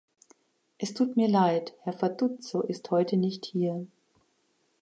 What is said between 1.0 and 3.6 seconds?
mir Leid, Herr Fatuzzo ist heute nicht